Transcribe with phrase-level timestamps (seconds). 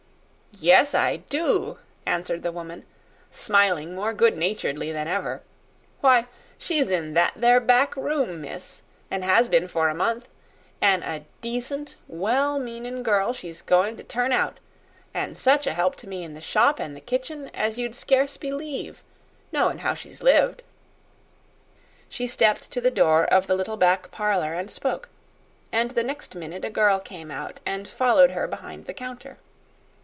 [0.59, 2.85] "Yes, I do," answered the woman,
[3.31, 5.41] smiling more good naturedly than ever.
[6.01, 6.27] "Why,
[6.57, 10.27] she's in that there back room, miss, an' has been for a month;
[10.81, 14.59] an' a decent, well meanin' girl she's goin' to turn out,
[15.13, 17.95] an' such a help to me in the shop an' in the kitchen as you'd
[17.95, 19.01] scarce believe,
[19.53, 20.63] knowin' how she's lived."
[22.09, 25.09] She stepped to the door of the little back parlor and spoke;
[25.71, 29.37] and the next minute a girl came out and followed her behind the counter.